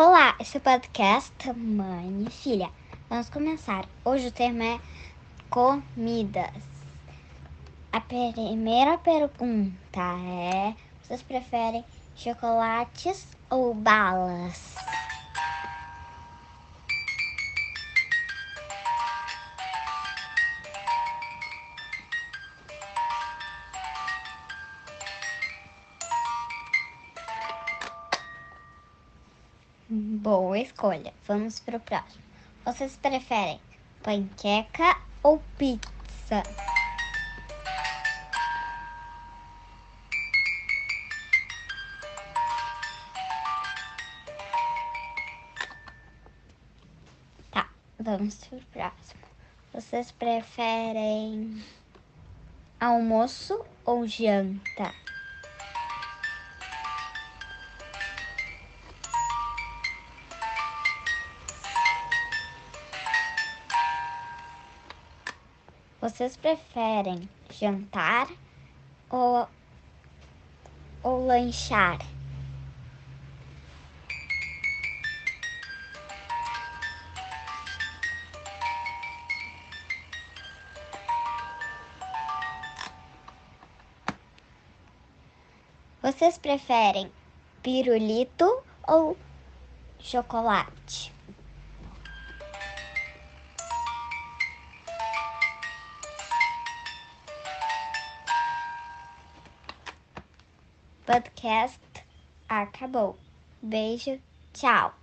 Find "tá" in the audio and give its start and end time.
47.50-47.70